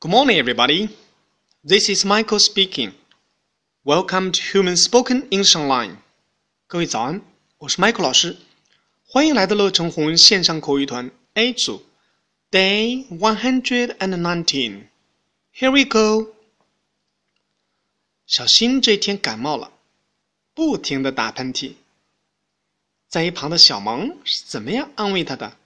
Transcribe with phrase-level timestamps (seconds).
[0.00, 0.90] Good morning, everybody.
[1.64, 2.92] This is Michael speaking.
[3.84, 5.96] Welcome to Human Spoken English Online.
[6.66, 7.22] 各位早安，
[7.56, 8.36] 我是 Michael 老师，
[9.06, 11.84] 欢迎来到乐成红线上口语团 A 组，
[12.50, 14.88] Day one hundred and nineteen.
[15.54, 16.34] Here we go.
[18.26, 19.72] 小新这天感冒了，
[20.52, 21.76] 不停的打喷嚏。
[23.08, 25.56] 在一旁的小萌是怎么样安慰他的？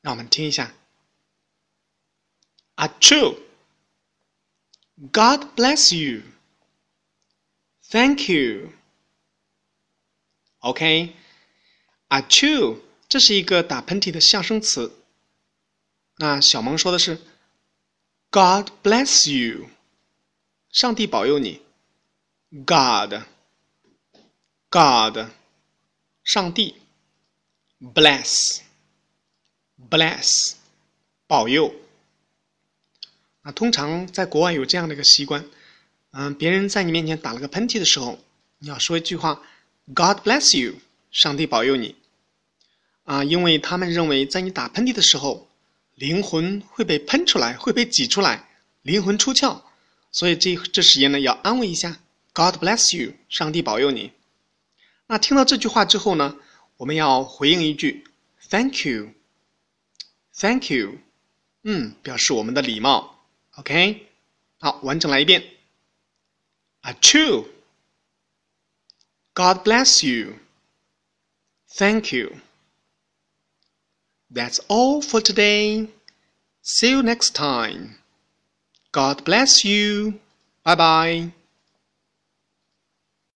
[0.00, 0.72] 让我们听一下。
[2.74, 3.36] 啊，True.
[5.12, 6.22] God bless you.
[7.90, 8.72] Thank you.
[10.58, 11.14] OK，
[12.08, 14.92] 啊，chew，这是一个打喷嚏的象声词。
[16.16, 17.16] 那小萌说的是
[18.30, 19.70] God bless you，
[20.70, 21.62] 上帝保佑你。
[22.66, 23.24] God，God，
[26.24, 26.82] 上帝，
[27.80, 30.56] bless，bless，
[31.26, 31.74] 保佑。
[33.45, 35.45] 那通常在国外有这样的一个习惯，
[36.13, 38.17] 嗯，别人在你面前打了个喷嚏的时候，
[38.57, 39.43] 你要说一句话
[39.93, 40.73] ：“God bless you，
[41.11, 41.95] 上帝保佑你。”
[43.05, 45.47] 啊，因为他们认为在你打喷嚏的时候，
[45.93, 48.49] 灵魂会被喷出来，会被挤出来，
[48.81, 49.61] 灵魂出窍，
[50.11, 51.99] 所以这这时间呢要安慰一下
[52.33, 54.11] ：“God bless you，上帝保佑你。”
[55.05, 56.35] 那听到这句话之后呢，
[56.77, 58.05] 我们要回应一句
[58.49, 60.97] ：“Thank you，Thank you。”
[61.61, 63.14] 嗯，表示我们的礼貌。
[63.55, 64.07] OK，
[64.59, 65.43] 好，完整来一遍。
[66.81, 67.47] Achoo.
[69.33, 70.39] God bless you.
[71.75, 72.37] Thank you.
[74.31, 75.89] That's all for today.
[76.63, 77.97] See you next time.
[78.91, 80.19] God bless you.
[80.63, 81.31] Bye bye.